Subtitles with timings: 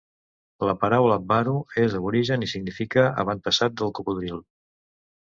[0.67, 1.53] La paraula Baru
[1.83, 4.41] és aborigen i significa "avantpassat del cocodril".